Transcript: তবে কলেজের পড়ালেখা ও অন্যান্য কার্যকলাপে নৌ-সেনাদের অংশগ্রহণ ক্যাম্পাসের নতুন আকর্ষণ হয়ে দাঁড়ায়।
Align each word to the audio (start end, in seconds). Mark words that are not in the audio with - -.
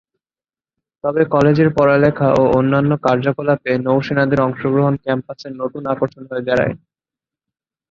তবে 1.03 1.21
কলেজের 1.33 1.69
পড়ালেখা 1.77 2.27
ও 2.35 2.51
অন্যান্য 2.57 2.91
কার্যকলাপে 3.05 3.71
নৌ-সেনাদের 3.85 4.39
অংশগ্রহণ 4.41 4.93
ক্যাম্পাসের 5.03 5.53
নতুন 5.61 5.83
আকর্ষণ 5.93 6.23
হয়ে 6.29 6.47
দাঁড়ায়। 6.47 6.75